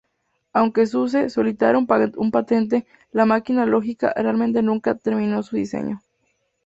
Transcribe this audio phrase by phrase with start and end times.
[0.51, 6.01] Aunque Zuse solicitara una patente: la máquina lógica, realmente nunca terminó su diseño.